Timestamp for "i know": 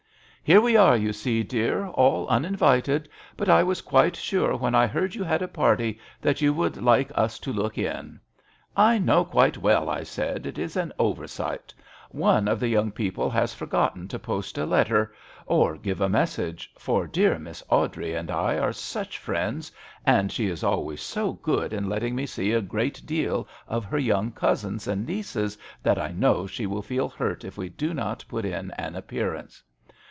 8.91-9.23, 25.99-26.45